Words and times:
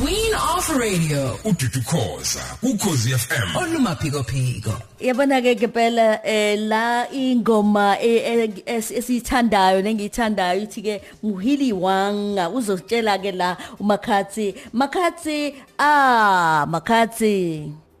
Queen 0.00 0.32
of 0.34 0.64
Radio. 0.78 1.36
Ududu 1.44 1.80
khoza 1.84 2.40
ukhozi 2.62 3.10
FM 3.18 3.56
olumaphiko 3.56 4.22
phiko. 4.24 4.72
Yabona 5.00 5.40
ke 5.42 5.54
ngempela 5.56 6.20
eh 6.24 6.56
la 6.58 7.06
ingoma 7.12 7.96
eh, 8.00 8.22
eh, 8.24 8.48
es- 8.66 8.90
esiyithandayo 8.90 9.82
nengiyithandayo 9.82 10.62
ithi 10.62 10.82
ke 10.82 11.02
muhili 11.22 11.72
wanga. 11.72 12.48
Uzotshela 12.48 13.18
ke 13.22 13.32
la 13.36 13.56
umakhathi 13.80 14.54
makhathi 14.72 15.54
ah 15.78 16.64
makhathi 16.68 17.72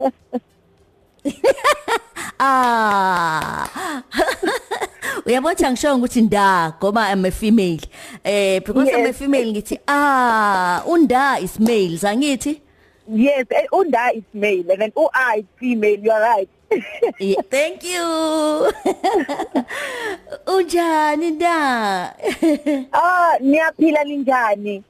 ah. 2.40 4.02
uyabona 5.26 5.70
ngisho 5.70 5.96
ukuthi 5.96 6.20
nda 6.22 6.72
ngoba 6.78 7.12
I'm 7.12 7.24
a 7.24 7.30
female 7.30 7.80
eh 8.24 8.60
because 8.60 8.88
I'm 8.90 9.04
a 9.04 9.06
Yes. 9.08 9.16
female 9.18 9.52
ngithi 9.52 9.78
ah 9.88 10.82
unda 10.86 11.38
is 11.42 11.58
male 11.60 11.98
sangithi 11.98 12.60
Yes, 13.12 13.46
eh, 13.50 13.66
unda 13.72 14.12
is 14.14 14.22
male 14.34 14.70
and 14.70 14.82
then 14.82 14.92
ua 14.96 15.34
is 15.36 15.44
female. 15.58 15.98
You 15.98 16.12
are 16.12 16.20
right. 16.22 16.48
Yeah, 17.18 17.42
thank 17.50 17.82
you. 17.82 18.06
Unjani 20.46 21.30
nda? 21.30 22.14
Ah, 22.92 23.32
niyaphila 23.40 24.04
ninjani? 24.04 24.82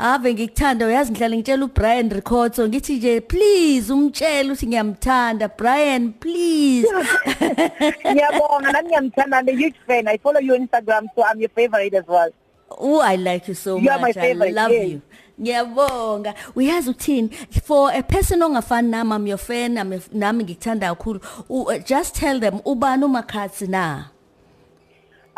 Ave 0.00 0.34
ngikuthanda 0.34 0.86
uyazi 0.86 1.10
ngihlale 1.12 1.36
ngitshela 1.36 1.64
uBrian 1.64 2.10
Records 2.10 2.60
ngithi 2.60 2.96
nje 2.96 3.20
please 3.20 3.92
umtshele 3.92 4.52
ukuthi 4.52 4.66
ngiyamthanda 4.66 5.48
Brian 5.48 6.12
please. 6.12 6.88
Ngiyabonga 8.12 8.72
nami 8.72 8.88
ngiyamthanda 8.88 9.36
I'm 9.40 9.48
a 9.48 9.52
huge 9.52 9.74
fan. 9.86 10.06
I 10.08 10.18
follow 10.18 10.40
you 10.40 10.54
on 10.54 10.68
Instagram 10.68 11.06
so 11.16 11.24
I'm 11.24 11.40
your 11.40 11.50
favorite 11.50 11.94
as 11.94 12.04
well. 12.06 12.30
Oh 12.70 13.00
I 13.00 13.16
like 13.16 13.48
you 13.48 13.54
so 13.54 13.76
You 13.78 13.90
are 13.90 13.98
much. 13.98 14.14
my 14.16 14.22
I 14.22 14.26
favorite, 14.26 14.54
love 14.54 14.70
yes. 14.70 14.88
you. 14.90 15.00
Ngiyabonga. 15.40 16.34
Uyazi 16.54 16.90
uthini 16.90 17.30
for 17.64 17.90
a 17.92 18.02
person 18.02 18.40
ongafani 18.42 18.88
nami 18.90 19.12
I'm 19.14 19.26
your 19.26 19.38
fan 19.38 19.78
I'm 19.78 19.92
a- 19.92 20.00
nami 20.12 20.44
ngikuthanda 20.44 20.94
kakhulu. 20.94 21.20
U- 21.48 21.62
uh, 21.74 21.78
Just 21.78 22.14
tell 22.14 22.38
them 22.40 22.60
ubani 22.64 23.04
umakhathi 23.04 23.66
na. 23.68 24.04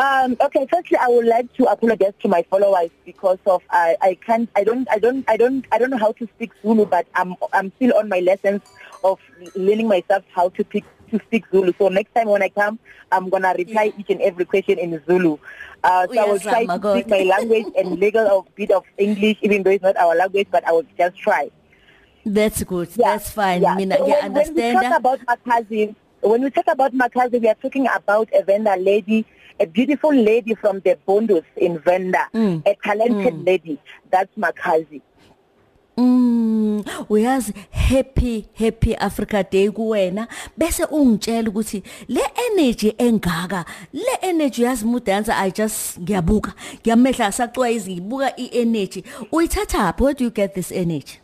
Um, 0.01 0.34
okay, 0.41 0.67
firstly, 0.73 0.97
I 0.97 1.09
would 1.09 1.27
like 1.27 1.53
to 1.55 1.65
apologize 1.65 2.15
to 2.23 2.29
my 2.29 2.43
followers 2.48 2.89
because 3.05 3.39
of 3.45 3.62
I, 3.69 3.97
I 4.01 4.15
can't, 4.15 4.48
I 4.56 4.65
don't, 4.65 4.89
I 4.91 4.98
don't, 4.98 5.29
I 5.29 5.37
don't, 5.37 5.67
I 5.70 5.79
don't 5.79 5.91
know 5.91 5.98
how 5.98 6.12
to 6.12 6.27
speak 6.37 6.53
Zulu, 6.62 6.87
but 6.87 7.06
I'm, 7.15 7.34
I'm 7.53 7.70
still 7.77 7.95
on 7.98 8.09
my 8.09 8.21
lessons 8.21 8.62
of 9.05 9.19
learning 9.55 9.89
myself 9.89 10.25
how 10.34 10.48
to 10.48 10.65
speak 10.65 10.87
to 11.11 11.21
speak 11.27 11.45
Zulu. 11.51 11.75
So 11.77 11.89
next 11.89 12.15
time 12.15 12.28
when 12.28 12.43
I 12.43 12.48
come, 12.48 12.78
I'm 13.12 13.28
gonna 13.28 13.55
reply 13.59 13.93
each 13.98 14.09
and 14.09 14.23
every 14.23 14.47
question 14.47 14.78
in 14.78 15.03
Zulu. 15.05 15.37
Uh, 15.84 16.06
so 16.09 16.19
I 16.19 16.25
will 16.25 16.39
try 16.39 16.65
to 16.65 16.91
speak 16.93 17.06
my 17.06 17.21
language 17.21 17.67
and 17.77 18.01
little 18.01 18.27
a 18.27 18.51
bit 18.53 18.71
of 18.71 18.84
English, 18.97 19.37
even 19.43 19.65
though 19.65 19.71
it's 19.71 19.83
not 19.83 19.98
our 19.98 20.17
language, 20.17 20.48
but 20.51 20.67
I 20.67 20.73
will 20.73 20.87
just 20.97 21.19
try. 21.19 21.51
That's 22.25 22.62
good. 22.62 22.89
That's 22.89 23.31
fine. 23.33 23.61
Mina 23.77 23.98
so 23.98 24.06
when, 24.06 24.33
when 24.33 24.55
we 24.55 24.73
talk 24.73 24.97
about 24.97 25.21
Makhadzi, 25.27 25.95
when 26.23 26.43
we 26.43 26.51
talk 26.51 26.69
about 26.69 26.95
Makhadzi, 26.95 27.39
we 27.39 27.48
are 27.48 27.55
talking 27.55 27.87
about 27.95 28.31
a 28.34 28.43
Venda 28.43 28.77
lady, 28.77 29.27
a 29.61 29.66
beautiful 29.66 30.14
lady 30.14 30.55
from 30.55 30.80
the 30.80 30.97
Bondus 31.06 31.44
in 31.56 31.78
Venda, 31.78 32.28
Mm. 32.34 32.62
a 32.66 32.75
talented 32.83 33.44
lady. 33.44 33.78
That's 34.11 34.34
Makazi. 34.36 35.03
Mm, 35.97 36.83
uyazi 37.11 37.53
happy 37.70 38.48
happy 38.55 38.94
Africa 38.97 39.44
Day 39.50 39.69
kuwena 39.70 40.28
bese 40.56 40.84
ungitshela 40.84 41.48
ukuthi 41.50 41.83
le 42.08 42.20
energy 42.50 42.94
engaka 42.98 43.64
le 43.92 44.16
energy 44.22 44.62
yazi 44.62 44.84
mu 44.86 45.00
dancer 45.00 45.34
I 45.36 45.50
just 45.50 45.98
ngiyabuka 46.00 46.55
ngiyamehla 46.81 47.33
sacwayizi 47.33 47.92
ngibuka 47.92 48.33
i 48.38 48.48
energy 48.53 49.05
uyithatha 49.33 49.94
where 49.98 50.14
do 50.14 50.25
you 50.25 50.31
get 50.31 50.55
this 50.55 50.72
energy 50.72 51.19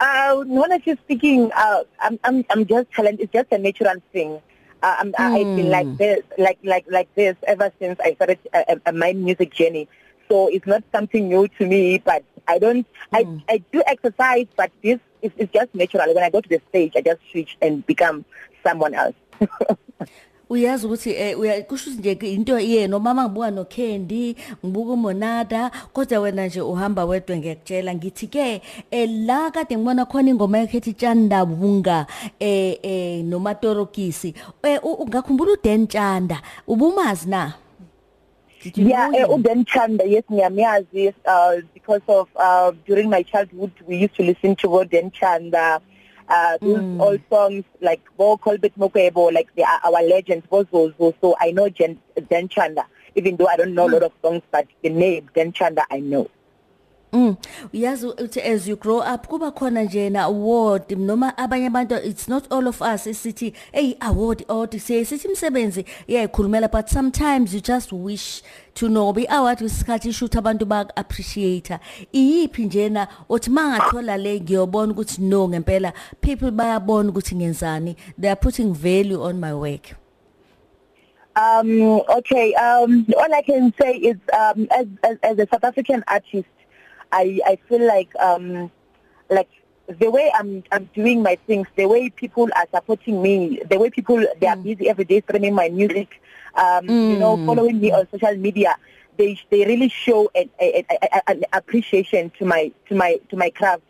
Uh, 0.00 0.42
honestly 0.60 0.96
speaking, 1.04 1.48
uh, 1.52 1.84
I'm, 2.00 2.18
I'm, 2.24 2.44
I'm 2.50 2.66
just 2.66 2.90
talent. 2.90 3.20
It's 3.20 3.32
just 3.32 3.52
a 3.52 3.58
natural 3.58 3.94
thing. 4.12 4.40
Uh, 4.82 4.96
I'm, 4.98 5.14
I've 5.18 5.56
been 5.56 5.70
like 5.70 5.96
this, 5.96 6.22
like, 6.38 6.58
like, 6.64 6.84
like 6.90 7.14
this 7.14 7.36
ever 7.46 7.72
since 7.78 8.00
I 8.00 8.14
started 8.14 8.38
uh, 8.52 8.76
uh, 8.84 8.92
my 8.92 9.12
music 9.12 9.54
journey. 9.54 9.88
So 10.28 10.48
it's 10.48 10.66
not 10.66 10.82
something 10.92 11.28
new 11.28 11.46
to 11.58 11.66
me, 11.66 11.98
but 11.98 12.24
I 12.48 12.58
don't, 12.58 12.86
I, 13.12 13.26
I 13.48 13.58
do 13.70 13.82
exercise, 13.86 14.46
but 14.56 14.72
this 14.82 14.98
is, 15.20 15.30
is 15.36 15.48
just 15.52 15.74
natural. 15.74 16.12
When 16.14 16.24
I 16.24 16.30
go 16.30 16.40
to 16.40 16.48
the 16.48 16.60
stage, 16.70 16.94
I 16.96 17.02
just 17.02 17.20
switch 17.30 17.56
and 17.62 17.86
become 17.86 18.24
someone 18.64 18.94
else. 18.94 19.14
uyazi 20.52 20.86
ukuthi 20.86 21.10
eh 21.24 21.34
uya 21.40 21.62
kusho 21.68 21.90
ukuthi 21.90 22.14
nje 22.14 22.34
into 22.34 22.54
yena 22.60 22.98
mama 23.00 23.24
ngibuka 23.24 23.50
no 23.56 23.64
Candy 23.64 24.36
ngibuka 24.64 24.92
uMonada 24.92 25.70
kodwa 25.94 26.18
wena 26.20 26.46
nje 26.46 26.60
uhamba 26.72 27.04
wedwa 27.10 27.36
ngiyakutshela 27.38 27.94
ngithi 27.96 28.26
ke 28.34 28.62
eh 28.90 29.08
la 29.26 29.50
kade 29.54 29.76
ngibona 29.76 30.04
khona 30.06 30.30
ingoma 30.30 30.58
yakhe 30.58 30.78
ethi 30.78 30.92
Tshanda 30.94 31.46
Bunga 31.46 32.06
eh 32.40 32.78
eh 32.82 33.24
noMatorokisi 33.30 34.34
eh 34.64 34.80
u- 34.84 35.00
ungakhumbula 35.04 35.52
uDen 35.58 35.88
Tshanda 35.88 36.38
ubumazi 36.68 37.28
na 37.30 37.42
Did 38.62 38.78
you 38.78 38.88
Yeah, 38.88 39.08
know 39.08 39.12
uh, 39.12 39.26
him? 39.26 39.36
Uden 39.36 39.66
Chanda, 39.66 40.04
yes, 40.06 40.24
ngiyamazi 40.30 41.14
uh, 41.26 41.62
because 41.74 42.02
of 42.08 42.28
uh, 42.36 42.72
during 42.86 43.10
my 43.10 43.22
childhood 43.22 43.72
we 43.86 43.96
used 43.98 44.16
to 44.16 44.24
listen 44.24 44.56
to 44.56 44.68
Uden 44.68 45.12
Chanda. 45.12 45.80
Uh, 46.28 46.58
those 46.62 46.84
old 46.98 47.20
songs 47.30 47.64
like 47.80 48.00
Bo 48.16 48.36
Colbert 48.36 48.72
Mukwevho, 48.78 49.32
like 49.32 49.48
they 49.56 49.62
are 49.62 49.80
our 49.84 50.02
legends, 50.02 50.46
Bozozo. 50.50 51.14
So 51.20 51.36
I 51.40 51.50
know 51.50 51.68
Jen, 51.68 51.98
Den 52.30 52.48
Tshanda, 52.48 52.84
even 53.14 53.36
though 53.36 53.48
I 53.48 53.56
don't 53.56 53.74
know 53.74 53.88
a 53.88 53.90
lot 53.90 54.02
of 54.02 54.12
songs, 54.22 54.42
but 54.50 54.66
the 54.82 54.88
name 54.88 55.28
Den 55.34 55.52
Tshanda 55.52 55.84
I 55.90 56.00
know. 56.00 56.30
Mm. 57.12 57.36
Uyazi 57.74 58.06
uthi 58.06 58.40
as 58.40 58.66
you 58.66 58.76
grow 58.76 59.00
up 59.00 59.26
kuba 59.28 59.50
khona 59.50 59.84
nje 59.84 60.10
na 60.10 60.22
award 60.22 60.90
noma 60.98 61.34
abanye 61.36 61.66
abantu 61.66 61.94
it's 62.02 62.26
not 62.26 62.50
all 62.50 62.66
of 62.66 62.80
us 62.80 63.06
isithi 63.06 63.52
hey 63.72 63.96
award 64.00 64.44
award 64.48 64.78
siye 64.78 65.04
sithi 65.04 65.28
imsebenzi 65.28 65.84
iyayikhulumela 66.08 66.68
but 66.72 66.88
sometimes 66.88 67.52
you 67.52 67.60
just 67.60 67.92
wish 67.92 68.42
to 68.74 68.88
know 68.88 69.12
be 69.12 69.26
award 69.28 69.60
isikhathi 69.60 70.08
ishuthi 70.08 70.38
abantu 70.38 70.64
ba 70.64 70.88
appreciate 70.96 71.78
iyiphi 72.12 72.64
njena 72.64 73.08
uthi 73.28 73.50
mangathola 73.50 74.16
le 74.16 74.40
ngiyobona 74.40 74.92
ukuthi 74.92 75.22
no 75.22 75.48
ngempela 75.48 75.92
people 76.20 76.50
bayabona 76.50 77.10
ukuthi 77.10 77.36
ngenzani 77.36 77.96
they 78.18 78.30
are 78.30 78.40
putting 78.40 78.72
value 78.72 79.22
on 79.22 79.38
my 79.38 79.52
work. 79.52 79.96
Um, 81.34 81.80
okay, 82.10 82.52
um, 82.54 83.06
all 83.16 83.34
I 83.34 83.42
can 83.42 83.72
say 83.80 83.92
is 83.94 84.16
um, 84.32 84.68
as, 84.70 84.86
as, 85.02 85.16
as 85.22 85.38
a 85.38 85.46
South 85.50 85.64
African 85.64 86.04
artist, 86.06 86.48
I, 87.12 87.40
I 87.46 87.56
feel 87.68 87.86
like 87.86 88.14
um, 88.16 88.70
like 89.30 89.48
the 89.86 90.10
way 90.10 90.32
I'm 90.34 90.64
I'm 90.72 90.88
doing 90.94 91.22
my 91.22 91.36
things, 91.46 91.66
the 91.76 91.86
way 91.86 92.10
people 92.10 92.48
are 92.56 92.66
supporting 92.74 93.22
me, 93.22 93.60
the 93.68 93.78
way 93.78 93.90
people 93.90 94.24
they 94.40 94.46
are 94.46 94.56
busy 94.56 94.88
every 94.88 95.04
day 95.04 95.20
streaming 95.20 95.54
my 95.54 95.68
music, 95.68 96.20
um, 96.54 96.98
you 97.06 97.16
know, 97.16 97.38
following 97.44 97.80
me 97.80 97.92
on 97.92 98.08
social 98.10 98.36
media, 98.36 98.76
they 99.18 99.38
they 99.50 99.64
really 99.66 99.88
show 99.88 100.30
an, 100.34 100.48
a, 100.60 100.84
a, 100.90 100.96
a, 101.02 101.30
an 101.30 101.44
appreciation 101.52 102.30
to 102.38 102.44
my 102.44 102.72
to 102.88 102.94
my 102.94 103.18
to 103.28 103.36
my 103.36 103.50
craft. 103.50 103.82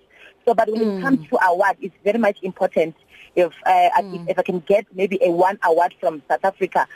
So, 0.44 0.54
but 0.54 0.68
when 0.70 0.82
it 0.82 0.96
comes 0.96 1.20
to 1.30 1.38
award, 1.46 1.76
it's 1.80 1.94
very 2.02 2.18
much 2.18 2.38
important. 2.42 2.96
If 3.36 3.52
uh, 3.64 3.70
I 3.94 4.02
if, 4.10 4.22
if 4.26 4.38
I 4.38 4.42
can 4.42 4.60
get 4.60 4.86
maybe 4.94 5.18
a 5.22 5.30
one 5.30 5.58
award 5.62 5.94
from 6.00 6.22
South 6.28 6.44
Africa, 6.44 6.88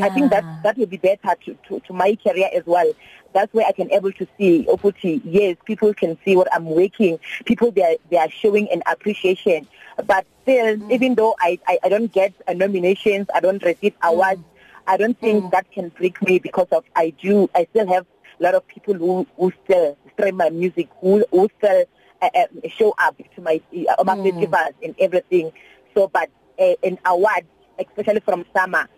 I 0.00 0.08
think 0.10 0.30
that 0.30 0.46
that 0.62 0.76
will 0.76 0.86
be 0.86 0.96
better 0.96 1.34
to, 1.46 1.54
to, 1.68 1.80
to 1.80 1.92
my 1.92 2.16
career 2.16 2.48
as 2.54 2.64
well. 2.66 2.90
That's 3.32 3.52
where 3.54 3.66
I 3.66 3.72
can 3.72 3.90
able 3.92 4.12
to 4.12 4.26
see 4.38 4.66
Oputi. 4.68 5.20
Yes, 5.24 5.56
people 5.64 5.94
can 5.94 6.18
see 6.24 6.36
what 6.36 6.48
I'm 6.54 6.66
working. 6.66 7.18
People 7.44 7.70
they 7.70 7.82
are, 7.82 7.96
they 8.10 8.16
are 8.16 8.30
showing 8.30 8.68
an 8.70 8.82
appreciation. 8.86 9.66
But 10.06 10.26
still, 10.42 10.76
Mm. 10.76 10.90
even 10.90 11.14
though 11.14 11.34
I, 11.40 11.58
I, 11.66 11.78
I 11.84 11.88
don't 11.88 12.12
get 12.12 12.32
uh, 12.48 12.52
nominations, 12.54 13.26
I 13.34 13.40
don't 13.40 13.62
receive 13.62 13.94
Mm. 14.02 14.08
awards, 14.10 14.42
I 14.86 14.96
don't 14.96 15.18
think 15.20 15.50
that 15.52 15.70
can 15.70 15.88
break 15.90 16.20
me 16.22 16.38
because 16.38 16.66
of 16.72 16.84
I 16.96 17.10
do 17.10 17.48
I 17.54 17.66
still 17.70 17.86
have 17.88 18.06
a 18.38 18.42
lot 18.42 18.54
of 18.54 18.66
people 18.66 18.94
who, 18.94 19.26
who 19.36 19.52
still 19.64 19.96
stream 20.14 20.36
my 20.36 20.50
music, 20.50 20.88
who, 21.00 21.24
who 21.30 21.48
still 21.58 21.84
uh, 22.22 22.28
uh, 22.34 22.46
show 22.68 22.94
up 22.98 23.16
to 23.34 23.40
my 23.40 23.60
uh, 23.98 24.04
my 24.04 24.16
festivals 24.16 24.74
and 24.82 24.94
everything. 24.98 25.52
So, 25.94 26.08
but 26.08 26.30
uh, 26.58 26.74
an 26.82 26.98
award, 27.04 27.44
especially 27.78 28.20
from 28.20 28.44
SAMA, 28.54 28.88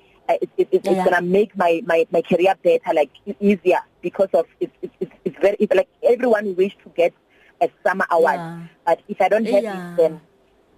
it, 0.40 0.50
it, 0.56 0.68
it, 0.72 0.84
Yeah. 0.84 0.92
it's 0.92 1.04
gonna 1.10 1.22
make 1.22 1.56
my, 1.56 1.82
my, 1.86 2.06
my 2.10 2.22
career 2.22 2.54
better, 2.62 2.92
like 2.94 3.10
easier 3.40 3.80
because 4.00 4.28
of 4.34 4.46
it's 4.60 4.72
it's 4.82 4.94
it's, 5.00 5.12
it's 5.24 5.38
very 5.40 5.56
it's 5.60 5.74
like 5.74 5.88
everyone 6.02 6.54
wish 6.56 6.76
to 6.84 6.88
get 6.96 7.12
a 7.60 7.68
SAMA 7.84 8.06
award, 8.10 8.34
Yeah. 8.36 8.62
but 8.86 9.00
if 9.08 9.20
I 9.20 9.28
don't 9.28 9.44
have 9.46 9.62
Yeah. 9.62 9.92
it, 9.92 9.96
then 9.96 10.20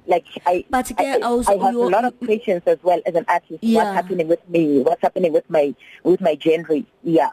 like 0.06 0.26
I 0.46 0.64
But 0.68 0.92
I, 0.98 1.18
also 1.20 1.52
I 1.58 1.64
have 1.64 1.74
a 1.74 1.78
lot 1.78 2.04
of 2.04 2.18
patience 2.20 2.62
as 2.66 2.78
well 2.82 3.00
as 3.06 3.14
an 3.14 3.24
artist. 3.28 3.62
What's 3.62 3.94
happening 3.94 4.28
with 4.28 4.46
me? 4.48 4.80
What's 4.80 5.00
happening 5.00 5.32
with 5.32 5.48
my 5.48 5.74
with 6.02 6.20
my 6.20 6.36
genre? 6.40 6.82
Yeah. 7.02 7.30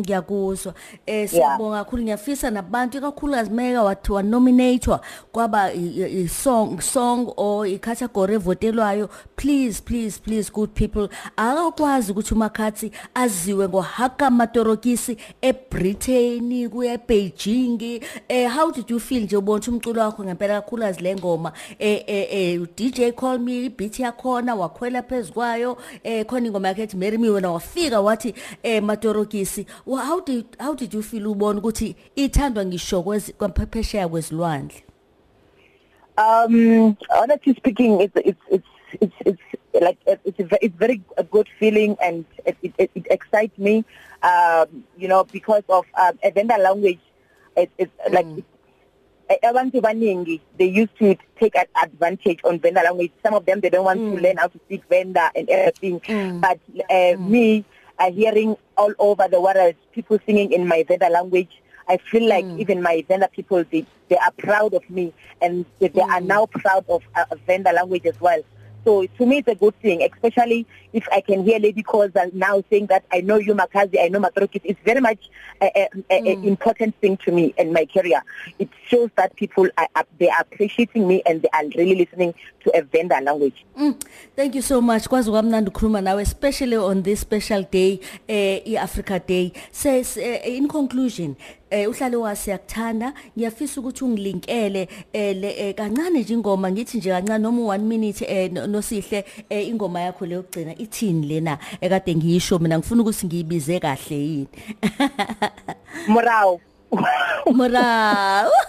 Ngiyakuzwa 0.00 0.74
eh 1.06 1.28
siyabonga 1.28 1.84
kakhulu 1.84 2.02
ngiyafisa 2.02 2.50
nabantu 2.50 2.98
ikakhulukazi 2.98 3.50
meka 3.50 3.82
wathi 3.82 4.12
wanominatwa 4.12 5.00
kwaba 5.32 5.70
song 6.28 6.80
song 6.80 7.32
or 7.36 7.66
i 7.66 7.78
category 7.78 8.34
evotelwayo. 8.34 9.08
Please 9.36 9.80
please 9.80 10.20
please 10.20 10.52
good 10.52 10.74
people. 10.74 11.08
Akakwazi 11.36 12.12
ukuthi 12.12 12.34
umakhathi 12.34 12.90
aziwe 13.14 13.68
ngohaka 13.68 14.30
matorokisi 14.30 15.16
eBritain 15.42 16.68
kuya 16.68 16.92
eBeijing. 16.92 18.02
Eh 18.28 18.50
how 18.50 18.70
did 18.70 18.90
you 18.90 19.00
feel 19.00 19.22
nje 19.22 19.36
ubona 19.36 19.58
ukuthi 19.58 19.70
umculo 19.70 20.02
wakho 20.02 20.24
ngempela 20.24 20.60
kakhulukazi 20.60 21.02
le 21.02 21.16
ngoma? 21.16 21.52
Eh 21.78 22.04
eh 22.06 22.26
eh 22.30 22.60
DJ 22.76 23.12
call 23.14 23.38
me 23.38 23.64
ibeat 23.64 24.00
yakhona 24.00 24.54
wakhwela 24.54 25.02
phezukwayo 25.02 25.78
eh 26.04 26.26
khona 26.26 26.46
ingoma 26.46 26.68
yakhe 26.68 26.82
ethi 26.82 26.96
Mary 26.96 27.18
Me 27.18 27.30
wena 27.30 27.50
wafika 27.50 28.00
wathi 28.00 28.34
eh 28.62 28.82
matorokisi 28.82 29.66
Well, 29.86 30.04
how 30.04 30.18
did 30.18 30.56
how 30.58 30.74
did 30.74 30.92
you 30.92 31.02
feel 31.02 31.26
ubona 31.26 31.58
ukuthi 31.60 31.96
ithandwa 32.16 32.64
ngisho 32.64 33.02
kwezi 33.02 33.32
kwaphesheya 33.32 34.08
kwezilwandle 34.08 34.82
Um, 36.18 36.96
honestly 37.10 37.54
speaking, 37.54 38.00
it's 38.00 38.16
it's 38.16 38.40
it's 38.50 38.66
it's, 39.00 39.12
it's 39.26 39.42
like 39.80 39.98
it's 40.06 40.40
a, 40.40 40.64
it's 40.64 40.74
very 40.76 41.02
a 41.18 41.22
good 41.22 41.46
feeling 41.60 41.94
and 42.02 42.24
it, 42.46 42.56
it, 42.62 42.90
it 42.94 43.06
excites 43.10 43.56
me. 43.58 43.84
Um, 44.22 44.84
you 44.96 45.08
know, 45.08 45.24
because 45.24 45.62
of 45.68 45.84
um, 45.94 46.18
a 46.24 46.30
Venda 46.30 46.56
language, 46.58 47.00
it, 47.56 47.70
it's 47.78 47.92
like. 48.10 48.26
It's, 48.26 48.46
abantu 49.42 49.82
baningi 49.82 50.40
they 50.56 50.66
used 50.66 50.96
to 51.00 51.16
take 51.40 51.56
advantage 51.82 52.38
on 52.44 52.60
Venda 52.60 52.80
language 52.84 53.10
some 53.24 53.34
of 53.34 53.44
them 53.44 53.58
they 53.58 53.68
don't 53.68 53.84
want 53.84 53.98
mm. 53.98 54.14
to 54.14 54.22
learn 54.22 54.36
how 54.36 54.46
to 54.46 54.56
speak 54.66 54.88
Venda 54.88 55.32
and 55.34 55.50
everything 55.50 55.98
mm. 55.98 56.40
but 56.40 56.60
uh, 56.88 57.18
mm. 57.18 57.28
me 57.28 57.64
uh, 57.98 58.10
hearing 58.10 58.56
all 58.76 58.92
over 58.98 59.28
the 59.28 59.40
world 59.40 59.74
people 59.92 60.18
singing 60.26 60.52
in 60.52 60.66
my 60.66 60.84
Venda 60.86 61.08
language 61.08 61.62
I 61.88 61.98
feel 61.98 62.28
like 62.28 62.44
mm. 62.44 62.58
even 62.58 62.82
my 62.82 63.04
Venda 63.08 63.28
people 63.28 63.64
they 63.70 63.86
they 64.08 64.16
are 64.16 64.32
proud 64.38 64.74
of 64.74 64.88
me 64.90 65.12
and 65.40 65.64
they, 65.78 65.88
they 65.88 66.00
mm. 66.00 66.10
are 66.10 66.20
now 66.20 66.46
proud 66.46 66.84
of 66.88 67.02
uh, 67.14 67.24
Venda 67.46 67.72
language 67.72 68.06
as 68.06 68.20
well 68.20 68.42
so 68.86 69.04
to 69.18 69.26
me 69.26 69.38
it's 69.38 69.48
a 69.48 69.54
good 69.56 69.74
thing 69.80 70.02
especially 70.02 70.64
if 70.92 71.06
I 71.12 71.20
can 71.20 71.44
hear 71.44 71.58
lady 71.58 71.82
calls 71.82 72.12
now 72.32 72.62
saying 72.70 72.86
that 72.86 73.04
I 73.12 73.20
know 73.20 73.36
you 73.36 73.54
Makhadzi 73.54 74.02
I 74.02 74.08
know 74.08 74.20
Matrokis. 74.20 74.62
It's 74.64 74.80
very 74.84 75.00
much 75.00 75.18
a, 75.60 75.66
a, 75.76 75.88
a, 76.10 76.36
mm. 76.36 76.44
important 76.44 76.94
thing 77.00 77.18
to 77.18 77.32
me 77.32 77.54
and 77.58 77.72
my 77.72 77.86
career. 77.86 78.22
It 78.58 78.70
shows 78.88 79.10
that 79.16 79.36
people 79.36 79.68
are, 79.76 79.88
are 79.94 80.06
they 80.18 80.30
are 80.30 80.40
appreciating 80.40 81.06
me 81.06 81.22
and 81.26 81.42
they 81.42 81.48
are 81.52 81.64
really 81.76 81.96
listening 81.96 82.34
to 82.64 82.78
a 82.78 82.82
Venda 82.82 83.20
language. 83.20 83.64
Mm, 83.78 84.00
thank 84.34 84.54
you 84.54 84.62
so 84.62 84.80
much. 84.80 85.08
Kwazi 85.08 85.30
kwamnandi 85.30 85.70
ukukhuluma 85.70 86.00
nawe 86.00 86.22
especially 86.22 86.76
on 86.76 87.02
this 87.02 87.20
special 87.20 87.62
day 87.62 88.00
eh 88.28 88.62
iAfrica 88.66 89.26
Day. 89.26 89.52
Says 89.72 90.16
uh, 90.16 90.40
in 90.44 90.68
conclusion 90.68 91.36
eh 91.70 91.88
uhlalo 91.90 92.20
wasiyakuthanda 92.20 93.12
ngiyafisa 93.36 93.80
ukuthi 93.80 94.04
ungilinkele 94.04 94.88
eh, 95.12 95.36
le 95.36 95.50
eh, 95.58 95.74
kancane 95.74 96.20
nje 96.20 96.34
ingoma. 96.34 96.70
Ngithi 96.70 96.98
nje 96.98 97.10
kancane 97.10 97.38
noma 97.38 97.76
1 97.76 97.78
minute 97.78 98.24
eh, 98.24 98.52
nosihle 98.52 99.24
ingoma 99.50 100.00
yakho 100.00 100.26
leyo 100.26 100.42
kugcina 100.42 100.78
ithini 100.78 101.26
lena 101.26 101.58
ekade 101.80 102.14
ngiyisho? 102.14 102.58
Mina 102.58 102.78
ngifuna 102.78 103.02
ukuthi 103.02 103.26
ngiyibize 103.26 103.80
kahle 103.80 104.16
yini? 104.16 104.48
Moraw 106.08 106.58
Moraw 107.52 108.50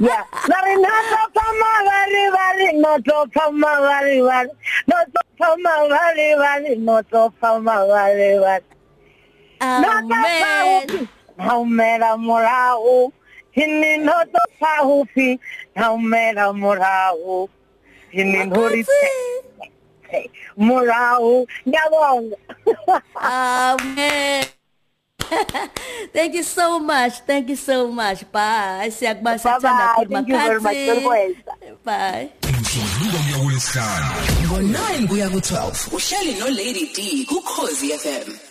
Yeah. 0.00 0.24
Bari 0.48 0.76
nato 0.80 1.28
phama 1.36 1.70
bari 1.84 2.24
bari 2.32 2.72
nato 2.80 3.26
phama 3.36 3.68
bari 3.84 4.20
bari 4.24 4.48
nato 4.88 5.20
phama 5.36 5.88
bari 5.92 6.28
bari 6.40 6.76
nato 6.76 7.32
phama 7.36 7.84
bari 7.84 8.40
bari. 8.40 8.64
Amen. 9.60 11.19
naumela 11.40 12.16
murahu 12.16 13.12
hini 13.50 13.96
no 13.98 14.12
to 14.32 14.40
phahufi 14.60 15.38
naumela 15.74 16.52
murahu 16.52 17.48
hini 18.10 18.44
norithe 18.44 19.10
murahu 20.56 21.46
ngiyabonga 21.68 22.36
amen 23.14 24.44
Thank 26.12 26.34
you 26.34 26.42
so 26.42 26.80
much. 26.80 27.20
Thank 27.20 27.48
you 27.50 27.56
so 27.56 27.86
much. 27.92 28.24
Bye. 28.32 28.90
Siyakubona 28.90 29.38
sithanda 29.38 29.94
kumakhathi. 29.94 31.36
Bye. 31.84 32.30
Imfundo 32.48 33.18
yawesana. 33.30 34.10
Ngo9 34.42 35.08
kuya 35.08 35.28
ku12. 35.28 35.94
Uhleli 35.94 36.38
no 36.40 36.46
Lady 36.46 36.90
D 36.94 37.26
kuKhosi 37.26 37.94
FM. 37.98 38.49